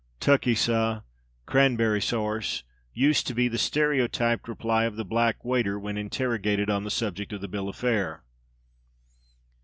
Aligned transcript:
"Tukkey, 0.19 0.55
sah, 0.57 1.01
cranberry 1.45 2.01
sarce," 2.01 2.63
used 2.91 3.27
to 3.27 3.35
be 3.35 3.47
the 3.47 3.59
stereotyped 3.59 4.47
reply 4.47 4.85
of 4.85 4.95
the 4.95 5.05
black 5.05 5.45
waiter 5.45 5.77
when 5.77 5.95
interrogated 5.95 6.71
on 6.71 6.83
the 6.83 6.89
subject 6.89 7.31
of 7.33 7.41
the 7.41 7.47
bill 7.47 7.69
of 7.69 7.75
fare. 7.75 8.23